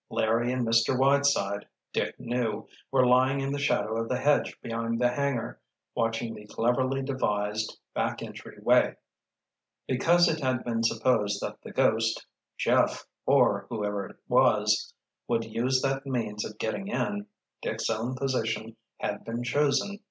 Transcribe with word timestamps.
Larry 0.09 0.51
and 0.51 0.65
Mr. 0.67 0.97
Whiteside, 0.97 1.67
Dick 1.93 2.15
knew, 2.19 2.67
were 2.89 3.05
lying 3.05 3.39
in 3.39 3.51
the 3.51 3.59
shadow 3.59 3.97
of 4.01 4.09
the 4.09 4.17
hedge 4.17 4.59
behind 4.63 4.99
the 4.99 5.09
hangar, 5.09 5.59
watching 5.93 6.33
the 6.33 6.47
cleverly 6.47 7.03
devised 7.03 7.77
back 7.93 8.23
entry 8.23 8.57
way. 8.63 8.95
Because 9.87 10.27
it 10.27 10.41
had 10.41 10.63
been 10.63 10.81
supposed 10.81 11.39
that 11.41 11.61
the 11.61 11.71
"ghost"—Jeff—or 11.71 13.67
whoever 13.69 14.07
it 14.07 14.15
was, 14.27 14.91
would 15.27 15.43
use 15.45 15.83
that 15.83 16.07
means 16.07 16.43
of 16.45 16.57
getting 16.57 16.87
in, 16.87 17.27
Dick's 17.61 17.87
own 17.87 18.15
position 18.15 18.75
had 18.99 19.23
been 19.23 19.43
chosen. 19.43 19.99